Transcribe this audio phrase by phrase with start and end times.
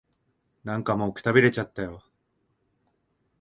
[0.63, 2.03] なんかもう、くたびれちゃったよ。